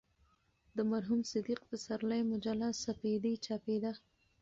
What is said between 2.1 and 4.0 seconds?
مجله "سپېدې" چاپېده.